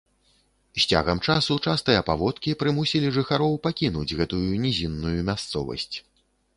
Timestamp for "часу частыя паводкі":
1.33-2.55